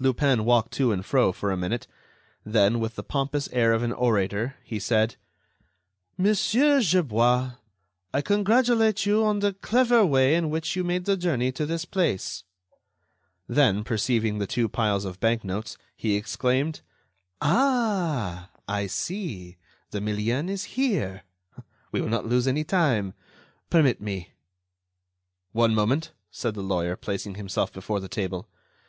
Lupin 0.00 0.44
walked 0.44 0.72
to 0.72 0.90
and 0.90 1.06
fro 1.06 1.30
for 1.30 1.52
a 1.52 1.56
minute, 1.56 1.86
then, 2.44 2.80
with 2.80 2.96
the 2.96 3.04
pompous 3.04 3.48
air 3.52 3.72
of 3.72 3.84
an 3.84 3.92
orator, 3.92 4.56
he 4.64 4.80
said: 4.80 5.14
"Monsieur 6.18 6.80
Gerbois, 6.80 7.52
I 8.12 8.20
congratulate 8.20 9.06
you 9.06 9.24
on 9.24 9.38
the 9.38 9.52
clever 9.52 10.04
way 10.04 10.34
in 10.34 10.50
which 10.50 10.74
you 10.74 10.82
made 10.82 11.04
the 11.04 11.16
journey 11.16 11.52
to 11.52 11.64
this 11.64 11.84
place." 11.84 12.42
Then, 13.46 13.84
perceiving 13.84 14.38
the 14.38 14.46
two 14.48 14.68
piles 14.68 15.04
of 15.04 15.20
bank 15.20 15.44
notes, 15.44 15.78
he 15.94 16.16
exclaimed: 16.16 16.80
"Ah! 17.40 18.50
I 18.66 18.88
see! 18.88 19.56
the 19.92 20.00
million 20.00 20.48
is 20.48 20.64
here. 20.74 21.22
We 21.92 22.00
will 22.00 22.08
not 22.08 22.26
lose 22.26 22.48
any 22.48 22.64
time. 22.64 23.14
Permit 23.70 24.00
me." 24.00 24.32
"One 25.52 25.76
moment," 25.76 26.10
said 26.32 26.54
the 26.54 26.60
lawyer, 26.60 26.96
placing 26.96 27.36
himself 27.36 27.72
before 27.72 28.00
the 28.00 28.08
table. 28.08 28.48